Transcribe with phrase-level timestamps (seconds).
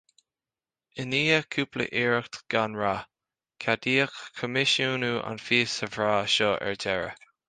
[1.01, 3.03] I ndiaidh cúpla iarracht gan rath,
[3.65, 7.29] ceadaíodh coimisiúnú an phíosa bhreá seo ar deireadh